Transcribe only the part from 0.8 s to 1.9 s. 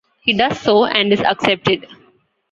and is accepted.